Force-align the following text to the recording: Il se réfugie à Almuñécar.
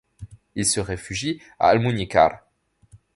Il 0.55 0.65
se 0.65 0.79
réfugie 0.79 1.43
à 1.59 1.67
Almuñécar. 1.69 2.39